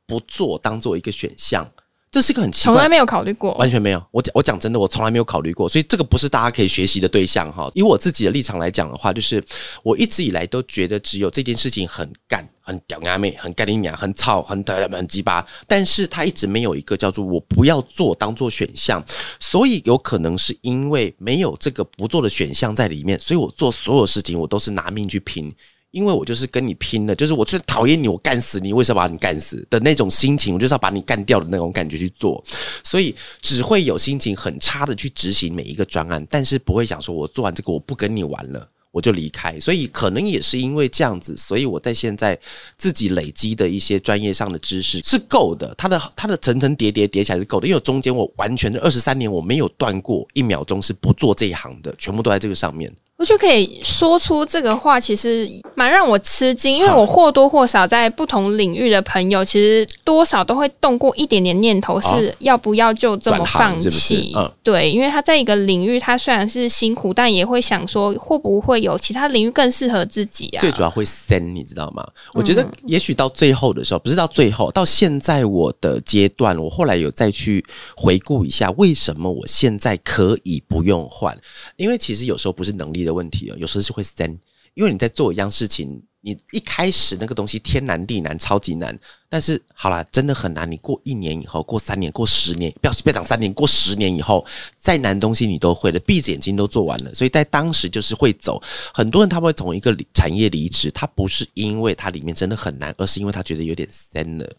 [0.06, 1.68] 不做当做一个选项。
[2.14, 4.00] 这是个很奇怪，从来没有考虑过，完全没有。
[4.12, 7.68] 我讲我讲真的，我从来没有考虑过，所以这个不是大家可以学习的对象哈。
[7.74, 9.44] 以我自己的立场来讲的话，就是
[9.82, 19.04] 我一直以来都觉得只有这件事情很干、很屌娘妹、很干你娘、很操、很很鸡巴，但是他一直没有一个叫做我不要做当做选项，
[19.40, 25.52] 所以有可能是因为没有这个不做的选项在里面，所以我做所有事情我都是拿命去拼。
[25.94, 32.42] 因为我就是跟你拼了，就是我最讨厌你，我干死你，为什么把你干死的那种心情，我就是要把你干掉的那种感觉去做，
[32.82, 39.60] 所以只会有心情很差的去执行每一个专案，但是不会想说我做完这个我不跟你玩了，我就离开。
[39.60, 42.36] 所以可能也是因为这样子，所以我在现在
[42.76, 52.92] 自己累积的一些专业上的知识是够的，它的它的层层叠叠叠起来是够的，因为中间我完全是二十三年我没有断过一秒钟是不做这一行的，全部都在这个上面。
[53.24, 64.34] 我就可以说出这个话，其实蛮让我吃惊，因为我或多或少在不同领域的朋友，其实多少都会动过一点点念头，是要不要就这么放弃？
[64.62, 70.60] 对，因为他在一个领域，他虽然是辛苦，但也会想说，会不会有其他领域更适合自己啊？
[70.60, 72.06] 最主要会森，你知道吗？
[72.34, 77.64] 我觉得也许到最后的时候，不是到最后，到现在我的阶段，我后来有再去
[77.96, 81.34] 回顾一下，为什么我现在可以不用换？
[81.78, 83.04] 因为其实有时候不是能力。
[83.04, 84.28] 的问题啊，有时候是会三，
[84.74, 88.98] 因为你在做一样事情，你一开始那个东西天难地难，超级难，
[89.28, 90.70] 但是好了，真的很难。
[90.70, 94.44] 你过一年以后，过三年，过十年，不要不要讲三年，过十年以后，
[94.78, 97.14] 再难东西你都会了，闭着眼睛都做完了。
[97.14, 98.62] 所以在当时就是会走。
[98.92, 104.50] 很多人他会从一个产业离职，他不是因为它里面真的很难，而是因为他觉得有点深了。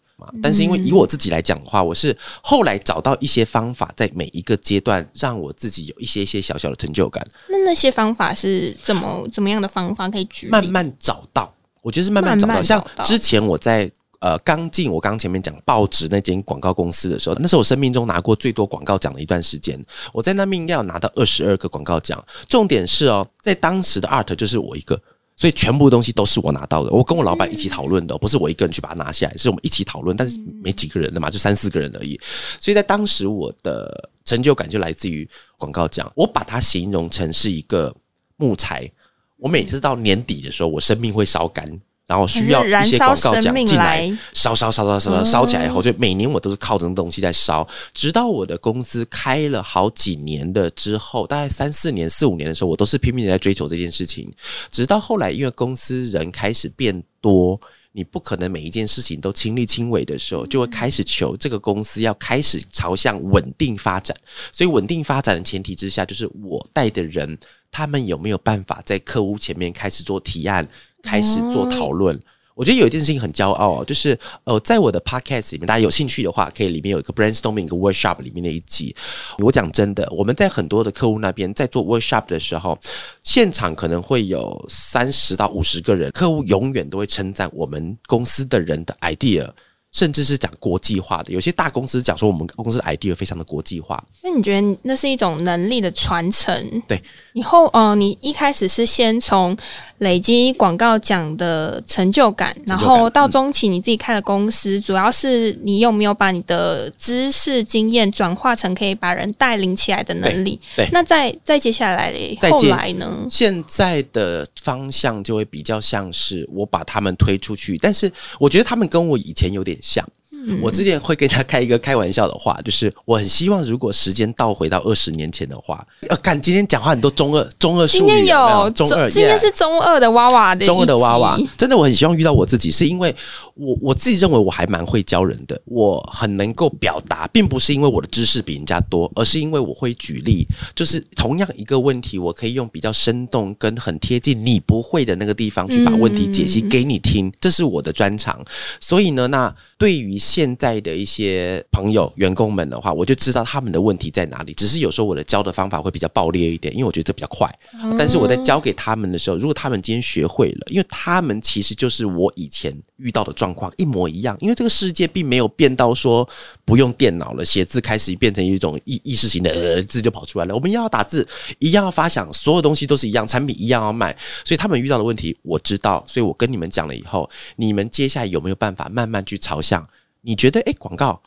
[0.42, 7.22] 但是因为以我自己来讲的话，我是后来找到一些方法，在每一个阶段让我自己有一些一些小小的成就感。
[7.50, 10.48] 那那些方法是怎么怎么样的方法可以举？
[10.48, 12.64] 慢慢找到，我觉得是慢慢找到。
[12.64, 19.78] 像之前我在呃刚进我刚前面讲报纸那间广告公司的时候，那是我生命中拿过最多广告奖的一段时间。
[20.14, 25.00] 我在那边要拿到二十二个广告奖，重点是哦，在当时的 art 就是我一个。
[25.36, 32.20] 所以全部东西都是我拿到的，我跟我老板一起讨论的，不是我一个人去把它拿下来，是我们一起讨论，但是没几个人的嘛，就三四个人而已。
[32.60, 36.12] 所以在当时，我的成就感就来自于广告奖。
[36.16, 37.94] 我把它形容成是一个
[38.38, 38.90] 木材，
[39.38, 41.66] 我每次到年底的时候，我生命会烧干。
[42.08, 54.32] 然后需要一些广告奖进来，烧烧烧烧烧烧起来以后，就每年我都是靠着东西在烧，直到我的公司开了好几年的之后，大概三四年、四五年的时候，我都是拼命的在追求这件事情。
[54.70, 57.60] 直到后来，因为公司人开始变多，
[57.92, 64.16] 你不可能每一件事情都亲力亲为的时候，就会开始求这个公司要开始朝向稳定发展。
[64.52, 67.38] 所以，稳定发展的前提之下，就是我带的人，
[67.76, 70.66] 他们有没有办法在客户前面开始做提案，
[71.04, 72.18] 开始做讨论。
[72.54, 78.96] 我觉得有一件事情很骄傲，就是呃，在我的 podcast 里面，大家有兴趣的话，可以里面有一个 brainstorming 一个 workshop 里面的一集。
[79.40, 82.80] 我讲真的，我们在很多的客户那边在做 workshop 的时候，
[83.26, 89.50] 现场可能会有三十到五十个人，客户永远都会称赞我们公司的人的 idea。
[89.96, 94.04] 甚至是讲国际化的，有些大公司讲说我们公司的 idea 非常的国际化。
[94.22, 96.84] 那你觉得那是一种能力的传承？
[96.86, 99.56] 对，以后呃，你一开始是先从
[100.00, 110.60] 累积广告奖的成就感，然后到中期你自己开了公司，主要是你有没有把你的知识经验转化成可以把人带领起来的能力？
[110.76, 112.14] 对，那再再接下来
[112.52, 113.26] 后来呢？
[113.32, 119.80] 现在的方向就会比较像是我把他们推出去，但是我觉得他们跟我以前有点。
[119.86, 120.04] 想。
[120.48, 120.62] 像。
[120.62, 133.16] 我之前会跟他开一个开玩笑的话，就是我很希望如果时间倒回到二十年前的话，呃，看今天讲话很多中二中二术语，今天有中二，今天是中二的娃娃的中二的娃娃，真的我很希望遇到我自己，是因为
[133.54, 148.44] 我我自己认为我还蛮会教人的，我很能够表达，并不是因为我的知识比人家多，而是因为我会举例，就是同样一个问题，我可以用比较生动跟很贴近你不会的那个地方去把问题解析给你听，这是我的专长。
[148.80, 154.54] 所以呢，那对于现在的一些朋友、员工们的话，我就知道他们的问题在哪里。
[154.54, 157.50] 只是有时候我的教的方法会比较暴烈一点，因为我觉得这比较快。
[157.98, 164.38] 但是我在教给他们的时候，如果他们今天学会了，因为他们其实就是我以前遇到的状况一模一样。
[164.42, 166.28] 因为这个世界并没有变到说
[166.66, 170.54] 不用电脑了，写字开始变成一种意意识型的字就跑出来了。
[170.54, 171.26] 我们要打字，
[171.60, 174.14] 一样要发想，所有东西都是一样，产品一样要卖。
[174.44, 179.88] 所以他们遇到的问题我知道，所以我跟你们讲了以后，你们接下来有没有办法慢慢去朝向？
[180.26, 181.22] 你觉得哎，广告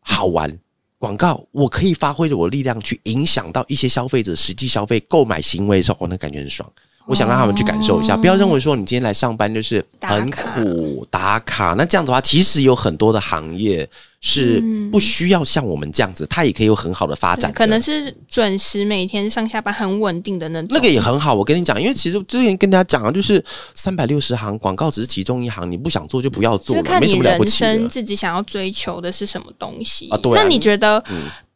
[0.00, 0.58] 好玩？
[0.96, 6.70] 广告我可以发挥着我力量去影响到一些消费者实际消费购买行为的时候，我那感觉很爽。
[7.06, 11.74] 我想让他们去感受一下，不要认为说你今天来上班就是很苦打卡。
[11.76, 13.88] 那这样子的话，其实有很多的行业。
[14.22, 17.50] 是不需要像我们这样子，它也可以有很好的发展。
[17.54, 20.68] 可能是准时每天上下班很稳定的那种。
[20.72, 27.88] 那个也很好，我跟你讲，因为其实之前跟大家讲啊，就是三百六十行广告只是其中一行，你不想做就不要做了，没什么了不起的。
[27.88, 30.18] 自己想要追求的是什么东西啊？
[30.18, 31.02] 对，那你觉得？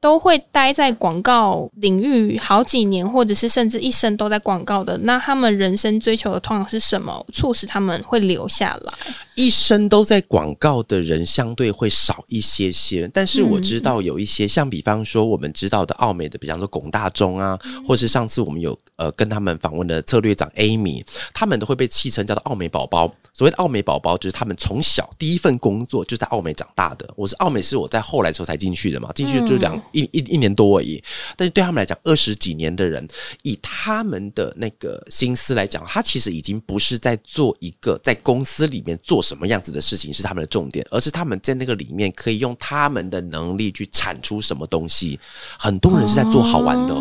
[0.05, 8.93] 都会待在广告领域好几年，或者是甚至一生都在广告的，那他们人生追求的通常是什么，促使他们会留下来？
[9.35, 23.11] 一生都在广告的人相对会少一些些，但是我知道有一些，像比方说我们知道的奥美的，比方说龚大中啊，或是上次我们有呃跟他们访问的策略长 Amy，他们都会被戏称叫做奥美宝宝。
[23.33, 27.09] 所谓的奥美宝宝，就是他们从小第一份工作就在奥美长大的。
[27.17, 29.83] 我是奥美，是我在后来时候才进去的嘛，进去就两。
[29.95, 31.03] 一一一年多而已，
[31.37, 33.07] 但是对他们来讲，二十几年的人，
[33.43, 45.19] 以他们的那个心思来讲，他其实已经不是在做一个在公司里面做什么样子的事情是他们的重点，而是他们在那个里面可以用他们的能力去产出什么东西。
[45.59, 46.95] 很多人是在做好玩的，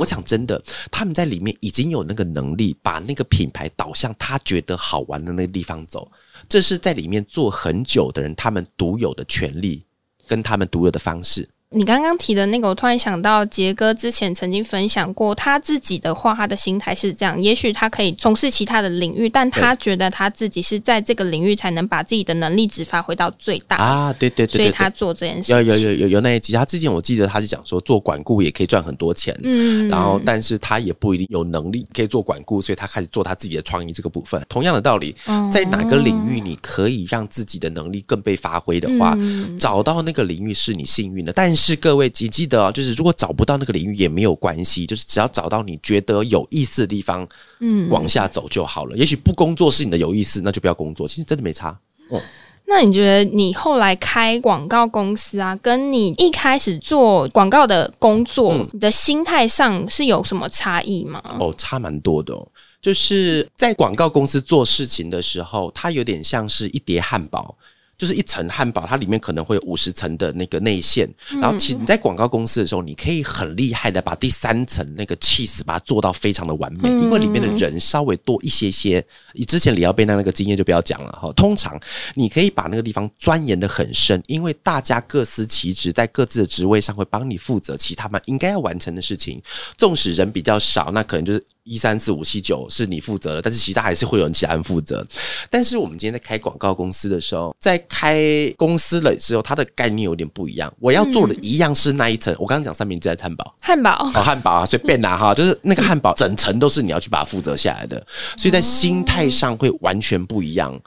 [0.00, 6.10] 我讲真的，他们在里面已经有那个能力，把那个品牌导向他觉得好玩的那个地方走。
[6.48, 9.84] 这是在里面做很久的人，他们独有的权利
[10.26, 11.48] 跟他们独有的方式。
[11.70, 24.10] 你刚刚提的那个，我突然想到杰哥之前曾经分享过他自己的话，他的心态是这样：也许他可以从事其他的领域，但他觉得他自己是在这个领域才能把自己的能力值发挥到最大啊！
[24.14, 25.52] 对对对，所以他做这件事。
[25.52, 34.42] 有有有有有那一集，他之前我记得他是讲说做管顾也可以赚很多钱，嗯，然后但是他也不一定有能力可以做管顾，所以他开始做他自己的创意这个部分。
[34.48, 35.14] 同样的道理，
[35.52, 39.14] 在哪个领域你可以让自己的能力更被发挥的话，
[39.58, 41.57] 找到那个领域是你幸运的，但。
[41.58, 47.28] 是各位记记得哦，就是如果找不到那个领域也没有关系，就是只要找到你觉得有意思的地方，
[47.60, 48.96] 嗯，往下走就好了。
[48.96, 51.76] 也许不工作是你的有意思，那就不要工作，其实真的没差。
[52.08, 52.22] 哦，
[52.66, 61.20] 那你觉得你后来开广告公司啊，跟你一开始做广告的工作，你的心态上是有什么差异吗？
[61.38, 62.34] 哦，差蛮多的。
[62.80, 67.56] 就是在广告公司做事情的时候，它有点像是一叠汉堡。
[67.98, 79.04] 就是一层汉堡，它里面可能会有五十层的那个内馅，然后其实你在广告公司的时候，你可以很厉害的把第三层那个 cheese 把它做到非常的完美，因为里面的人稍微多一些些。
[79.32, 81.32] 你之前李耀贝那那个经验就不要讲了哈。
[81.32, 81.78] 通常
[82.14, 89.42] 你可以把那个地方钻研的很深，因为大家各司其职，在各自的职位上会帮你负责其他们应该要完成的事情。
[89.76, 91.44] 纵使人比较少，那可能就是。
[91.68, 95.06] 一三四五七九是你负责的，但是其他还是会有人其他人负责。
[95.50, 100.72] 但是我们今天在开广告公司的时候，在开公司了之后，它的概念有点不一样。
[100.80, 103.54] 我要做的一样是那一层，我刚刚讲三明治还是 汉堡？
[103.60, 108.04] 汉堡哦，汉堡啊，随便拿哈，就是那个汉堡整层都是你要去把它负责下来的，
[108.36, 110.80] 所以在心态上会完全不一样。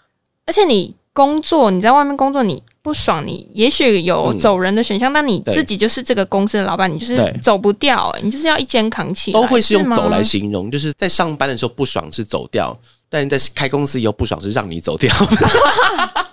[0.45, 12.75] 而且你工作，你在外面工作，你不爽，你也许有走人的选项，但你自己就是这个公司的老板，你就是走不掉、欸，你就是要一肩扛起，都会是用走来形容，就是在上班的时候不爽是走掉，
[13.09, 15.13] 但是在开公司以后不爽是让你走掉。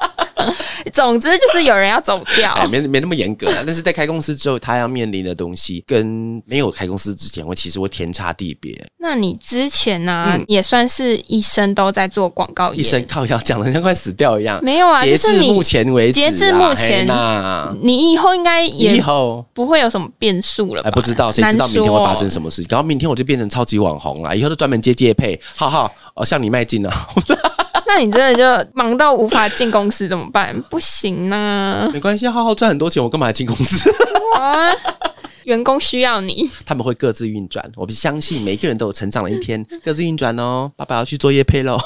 [0.93, 2.53] 总之就是有人要走掉。
[2.53, 8.79] 哎，没没那么严格啦但是在开公司之后，他要面临的东西跟没有开公司之前会其实会天差地别。
[8.99, 14.59] 那你之前呢、嗯也算是一生都在做广告业，一生靠腰讲的像快死掉一样。
[14.63, 15.05] 没有啊？
[15.05, 20.89] 截至目前为止啊，截至目前那你以后应该以也后不会有什么变数了吧？
[20.89, 22.69] 哎，不知道谁知道明天会发生什么事情？
[22.71, 24.35] 然后明天我就变成超级网红啊！
[24.35, 26.91] 以后就专门接接配，浩浩哦，向你迈进了。
[27.89, 30.55] 那你真的就忙到无法进公司怎么办？
[30.71, 33.91] 不行呢、没关系，浩浩赚很多钱，我干嘛来进公司？
[34.39, 34.71] 啊！
[35.45, 40.71] 员工需要你，他们会各自运转，我们相信每个人都有成长的一天，各自运转哦。
[40.77, 41.79] 爸爸要去做业配喽。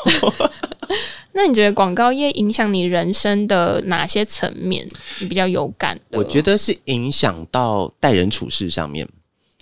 [1.35, 4.87] 那你觉得广告业影响你人生的哪些层面？
[5.21, 6.19] 你比较有感的？
[6.19, 9.09] 我觉得是影响到待人处事上面，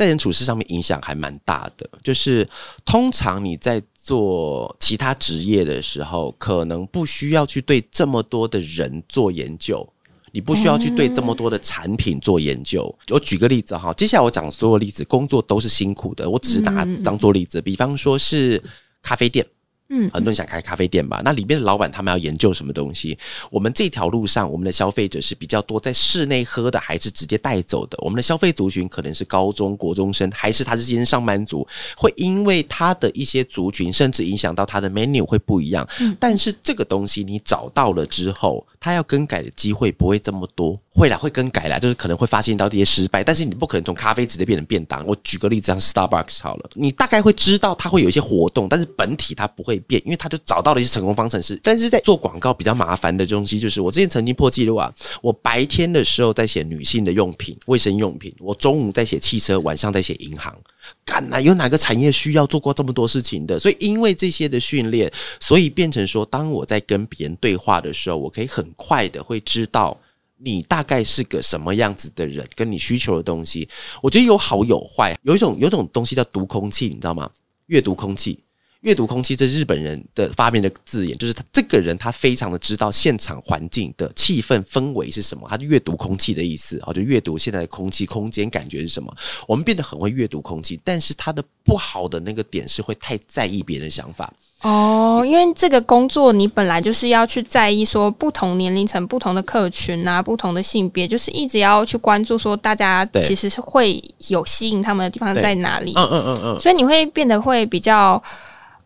[0.00, 1.88] 待人处事上面影响还蛮大的。
[2.02, 2.48] 就是
[2.86, 9.86] 通常你在做其他职业的时候，可能不需要去对这么多的人做研究。
[10.32, 12.82] 你不需要去对这么多的产品做研究。
[13.10, 17.60] 我举个例子哈，接下来我讲所有例子，工作都是辛苦的，我只是拿它当做例子。
[17.60, 18.62] 比方说是
[19.02, 19.44] 咖啡店，
[19.90, 21.20] 嗯很多人想开咖啡店吧？
[21.24, 23.18] 那里面的老板他们要研究什么东西？
[23.50, 27.98] 我们这条路上，我们的消费者是比较多在室内喝的，还是直接带走的？
[28.02, 31.66] 我们的消费族群可能是高中国中生，还是他是今天上班族？
[31.96, 35.86] 会因为他的一些族群，甚至影响到他的 menu 会不一样。
[36.18, 40.80] 但是这个东西你找到了之后，他要更改的机会不会这么多。
[40.88, 45.06] 会啦，会更改啦，就是可能会发现到这些失败，但是你不可能从咖啡直接变成便当。
[45.06, 51.60] 我举个例子，像 Starbucks 好了，你大概会知道它会有一些活动，但是本体它不会变，因为它就找到了一些成功方程式。
[51.62, 60.56] 但是在做广告比较麻烦的东西，就是我之前曾经破纪录啊，我白天的时候在写女性的用品、卫生用品，我中午在写汽车，晚上在写银行。
[61.04, 63.58] 干哪有哪个产业需要做过这么多事情的？
[63.58, 69.98] 所以因为这些的训练，所以变成说，当我在跟别人对话的时候，我可以很快的会知道
[70.38, 73.68] 你大概是个什么样子的人，跟你需求的东西。
[74.02, 77.30] 我觉得有好有坏，有一种有一种东西叫读空气，你知道吗？
[77.66, 78.38] 阅读空气。
[78.80, 89.14] 阅读空气，这是日本人的发明的字眼，就是他这个人他非常的知道现场环境的气氛氛围是什么，他就阅读空气的意思啊，就阅读现在的空气空间感觉是什么。
[89.46, 94.32] 我们变得很会阅读空气，但是他的不好的那个点是会太在意别人的想法。
[94.62, 108.22] 哦，因为这个工作你本来就是要去在意说不同年龄层、不同的客群啊、不同的性别，就是一直要去关注说大家其实是会有吸引他们的地方在哪里，嗯嗯嗯嗯，所以你会变得会比较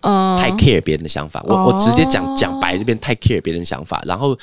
[0.05, 1.43] 嗯太 care 别人的想法。
[1.47, 4.39] 我哦我直接讲讲白这边太 care 别人的想法，然后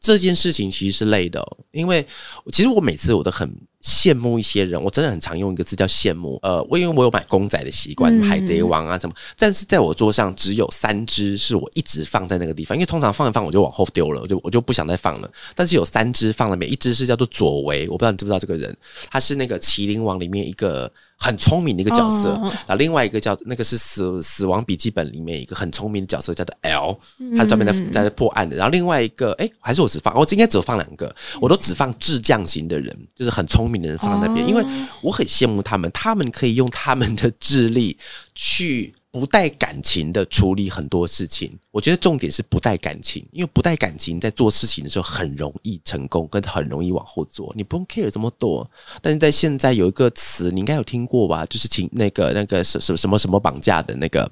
[0.00, 2.06] 这件事情其实是累的、哦，因为
[2.52, 3.50] 其实我每次我都很
[3.82, 6.38] 羡慕一些人，我真的很常用一个字叫羡慕。
[6.42, 15.30] 呃，我因为我有买公仔的习惯，嗯海贼王啊什么，但是在我桌上只有三只是我一直放在那个地方，因为通常放一放我就往后丢了，我就我就不想再放了。
[15.54, 18.76] 但是有三只放了每，一只是叫做佐为，我不知道你知不知道这个人，
[19.10, 26.98] 他是那个麒麟王里面一个很聪明的一个角色，哦然后另外一个叫那个是死死亡笔记本里面一个很聪明的角色叫做 L，
[27.38, 28.56] 他专门在在破案的。
[28.56, 34.64] 然后另外一个，哎，还是我只放，我应该只有放两个，我都只放智将型的人，就是很聪明的人放在那边，因为
[35.00, 37.96] 我很羡慕他们，他们可以用他们的智力
[38.34, 38.94] 去。
[39.12, 48.70] 不带感情的处理很多事情，我觉得重点是不带感情，因为不带感情在做事情的时候很容易成功，跟很容易往后做，你不用 care 这么多。
[49.02, 51.44] 但是在现在有一个词，你应该有听过吧？
[51.46, 54.30] 就是情那个那个什什什么什么绑架的那个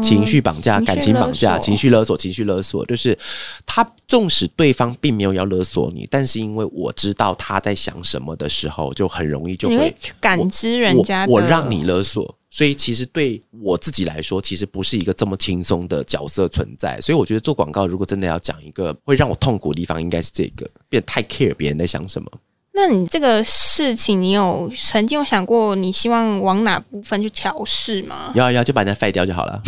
[0.00, 3.18] 情绪绑架、感情绑架、情绪勒索、情绪勒索，就是
[3.66, 12.36] 他纵使对方并没有要勒索你，但是因为我知道他在想什么的时候，就很容易就会去感知人家我，我让你勒索。
[12.54, 17.00] 所以其实对我自己来说，其实不是一个这么轻松的角色存在。
[17.00, 22.30] 所以我觉得做广告，如果真的要讲一个会让我痛苦的地方，应该是这个，变得太 care 别人在想什么。
[22.74, 28.30] 那你这个事情，你有曾经有想过你希望往哪部分去调试吗？
[28.34, 29.58] 要要就把人家废掉就好了。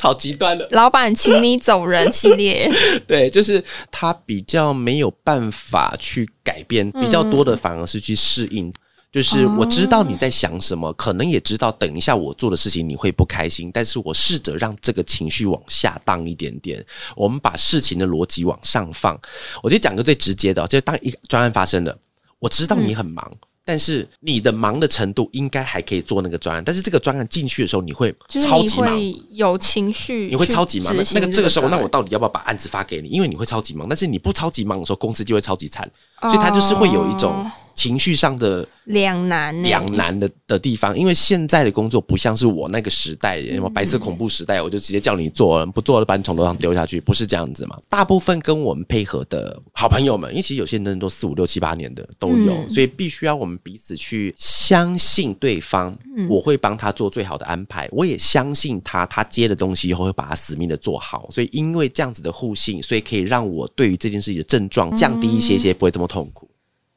[0.00, 2.70] 好极端的，老板，请你走人系列，
[3.06, 8.72] 对，就是他比较没有办法去改变，比较多的反而是去适应。
[9.12, 16.84] 就是我知道你在想什么，可能也知道等一下我做的事情你会不开心，但是我试着让这个情绪往下荡一点点，
[17.16, 19.20] 我们把事情的逻辑往上放。
[19.64, 21.98] 我就讲个最直接的，就是当一个专案发生了，
[22.38, 23.28] 我知道你很忙。
[23.62, 28.98] 但是你的忙的程度应该还可以做那个专案，但是这个专案进去的时候，你会超级忙，
[29.30, 30.94] 有情绪，你会超级忙。
[30.96, 33.08] 那个这个时候，那我到底要不要把案子发给你？
[33.08, 35.88] 因为你会超级忙，但是你不超级忙的时候，公司就会超级惨，
[36.22, 37.50] 所以他就是会有一种。
[37.80, 47.78] 情绪上的两难，两难的的地方，因为现在的工作不像是我那个时代，什么白色恐怖时代，我就直接叫你做，不做了把你从楼上丢下去，不是这样子嘛？
[47.88, 55.96] 大部分跟我们配合的好朋友们，因为其实有些人都四五六七八年的都有，所以必须要我们彼此去相信对方，
[56.28, 66.46] 我会帮他做最好的安排，我也相信他，他接的东西以后会把他死命的做好，所以因为这样子的互信，所以可以让我对于这件事情的症状降低一些些，不会这么痛苦。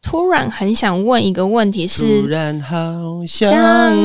[0.04, 2.78] 突然很想问一个问题，是突然好
[3.26, 3.50] 想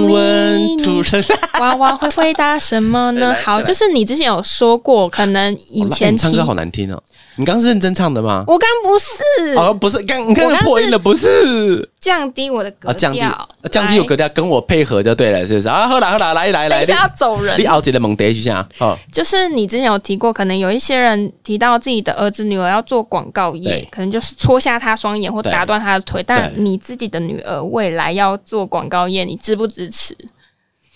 [0.09, 1.23] 问，突然
[1.61, 3.35] 娃娃会回答什么呢？
[3.43, 7.03] 好，就是你之前有说过，可能以前唱歌好难听哦。
[7.37, 8.45] 你刚刚是认真唱的吗？
[8.47, 13.21] 我刚不是，哦，不是，刚你刚破音了，不是降低我的格调，降低
[13.97, 15.69] 有格调，跟我配合就对了，是不是？
[15.69, 15.89] 啊？
[15.89, 30.17] 喝啦喝啦，来来来，等一下走人，你熬姐的猛跌一下，哦，就是你之前有提过，可能有一些人提到自己的儿子女儿要做广告业，可能就是戳瞎他双眼或打断他的腿，但你自己的女儿未来要做广告业，你支不支持？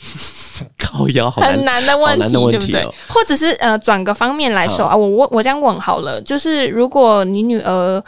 [0.78, 2.84] 靠腰很难的问题，对不对？
[3.08, 8.02] 或者是呃，转个方面来说啊，我我我这样问好了，就是如果你女儿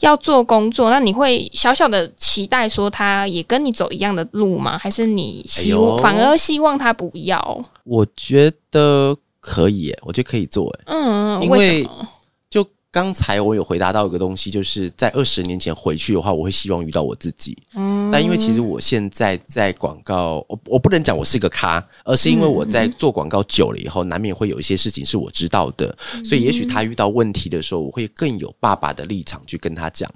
[0.00, 4.78] 要做工作，那你会小小的期待说她也跟你走一样的路吗？
[4.78, 7.62] 还是你希反而希望她不要？
[7.84, 11.90] 我觉得可以，我觉得可以做，哎，嗯，因为就。
[12.92, 17.56] 刚才我有回答到一个东西，就是在二十年前回去的话，我会希望遇到我自己。
[17.74, 30.10] 嗯，但因为其实我现在在广告，我我不能讲我是个咖，而是因为我在做广告久了以后，难免会有一些事情是我知道的，所以也许他遇到问题的时候，我会更有爸爸的立场去跟他讲。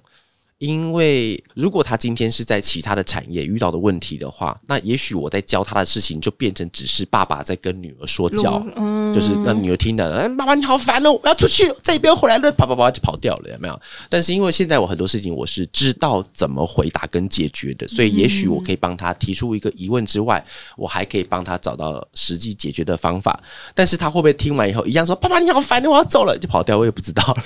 [0.64, 13.78] 因为如果他今天是在其他的产业遇到的问题的话，那也许我在教他的事情就变成只是爸爸在跟女儿说教，嗯就是让女儿听的，哎，妈妈你好烦哦，我要出去，再也不要回来了，啪啪啪就跑掉了，有没有？
[14.08, 20.42] 但是因为现在我很多事情我是知道怎么回答跟解决的，所以也许我可以帮他提出一个疑问之外，
[20.78, 23.38] 我还可以帮他找到实际解决的方法。
[23.74, 26.78] 但是他会不会听完以后一样说，爸爸你好烦，我要走了，就跑掉？
[26.78, 27.36] 我也不知道。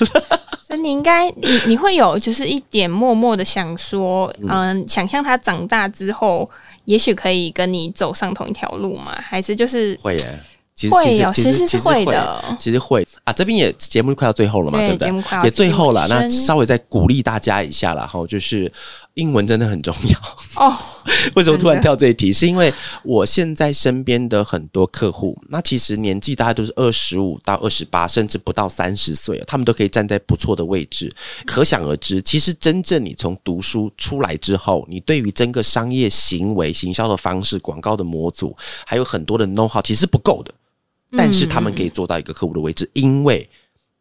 [0.68, 6.46] 所以你应该，你你会有就是一点默默的想说，嗯，想象他长大之后，
[6.84, 9.16] 也许可以跟你走上同一条路嘛？
[9.18, 10.38] 还是就是会耶？
[10.90, 13.32] 会有，其实是会的，其实会啊。
[13.32, 15.44] 这边也节目快到最后了嘛，对不对？
[15.44, 18.70] 也最后了，那稍微再鼓励大家一下了哈，就是。
[19.18, 20.76] 英文真的很重要哦。
[21.34, 22.32] 为什么突然跳这一题？
[22.32, 31.12] 是因为我现在身边的很多客户，那其实年纪大概都是二十五到二十八，甚至不到三十岁，他们都可以站在不错的位置。
[31.44, 38.56] 可想而知，其实真正你从读书出来之后，你对于整个商业行为、行销的方式、广告的模组，
[38.86, 40.54] 还有很多的 know how，其实不够的。
[41.16, 43.48] 但是他们可以做到一个客户的位置，因为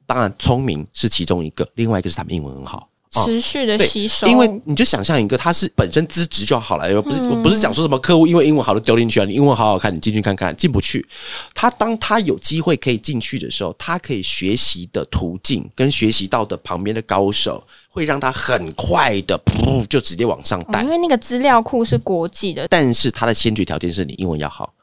[0.06, 2.90] 当然聪明是其中一个，另外一个是他们英文很好。
[3.12, 11.06] 持续的吸收，因为你就想象一个，他是本身资质就好了，又不是不是讲说什么客户因为英文好的丢进去啊，你英文好好看，你进去看看，进不去。
[11.54, 22.68] 他当他有机会可以进去的时候，他可以学习的途径跟学习到的旁边的高手，会让他很快的噗就直接往上带，因为那个资料库是国际的。
[22.68, 24.74] 但是他的先决条件是你英文要好，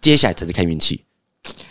[0.00, 1.04] 接下来才是看运气。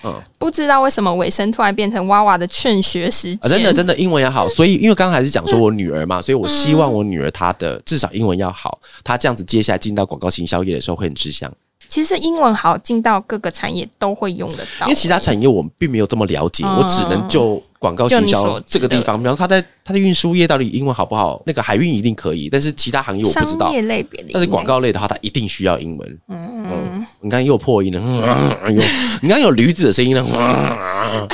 [0.03, 11.51] 嗯，不知道为什么尾声突然变成娃娃的劝学时间，真的真的英文要好，所以因为刚刚还是讲说我女儿嘛，所以我希望我女儿她的至少英文要好，她这样子接下来进到广告行销业的时候会很吃香。
[11.91, 21.43] 其实英文好进到各个产业都会用得到，因为其他产业我们并没有这么了解，我只能就广告行销这个地方，比方它在它的运输业到底英文好不好？
[21.45, 23.73] 那个海运一定可以，但是其他行业我不知道。
[23.73, 26.19] 业类别，但是广告类的话，它一定需要英文。
[26.29, 28.81] 嗯，你看又破音了，哎呦，
[29.21, 31.27] 你看有驴子的声音了，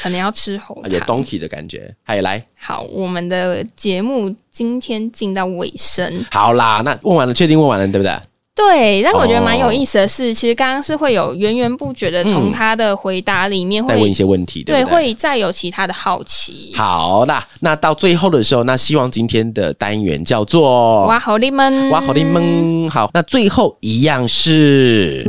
[0.00, 1.92] 可能要吃喉，有 donkey 的感觉。
[2.04, 8.16] 还来，好，我们的节目今天进到尾声，好啦，那问完了，确定问完了，对不对？
[8.56, 16.72] 对，但我觉得蛮有意思的是，其实刚刚是会有源源不绝的从他的回答里面再问一些问题，对，会再有其他的好奇。
[16.76, 25.24] 好啦，那到最后的时候，那希望今天的单元叫做哇好利们，哇好利们，好，那最后一样是。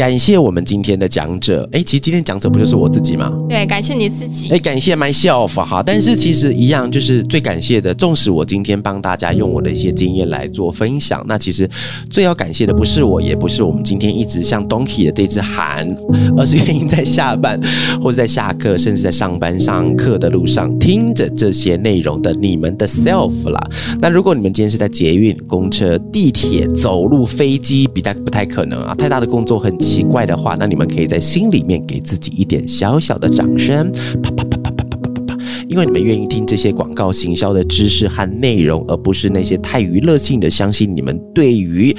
[0.00, 1.68] 感谢我们今天的讲者。
[1.72, 3.36] 哎，其实今天讲者不就是我自己吗？
[3.46, 4.48] 对，感谢你自己。
[4.48, 5.82] 哎，感谢 myself 哈。
[5.84, 11.68] 但是其实一样，就是最感谢的，纵使我今天帮大家用我的一些经验来做分享，那其实
[12.08, 15.86] 最要感谢的不是我，也不是我们今天一直像 Donkey 的这只韩，
[16.34, 17.60] 而是愿意在下班
[18.02, 23.60] 或者在下课，甚至在上班上课的路上听着这些内容的你们的 self 啦。
[24.00, 33.90] 那如果你们今天是在捷运、公车、地铁、走路、飞机，比较不太可能啊，太大的工作很奇怪的话，那你们可以在心里面给自己一点小小的掌声，
[34.22, 40.48] 啪啪啪啪啪啪啪啪啪，因为你们愿意听这些广告行销的知识和内容，而不是那些太娱乐性的。
[40.48, 41.94] 相信你们对于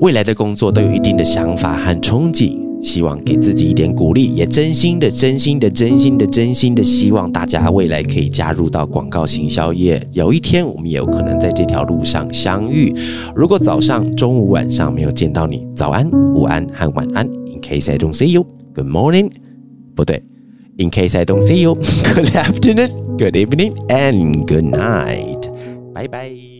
[0.00, 2.67] 未来的工作都有一定的想法和憧憬。
[2.80, 10.00] 希望给自己一点鼓励，也真心的、真心的、真心的、真心的希望大家未来可以加入到广告行销业。
[10.12, 12.94] 有一天，我们也有可能在这条路上相遇。
[13.34, 17.26] 如果早上、中午、晚上没有见到你，早安、午安和晚安。
[17.26, 19.30] In case I don't see you, good morning。
[19.94, 20.22] 不对
[20.78, 25.50] ，In case I don't see you, good afternoon, good evening and good night。
[25.92, 26.57] 拜拜。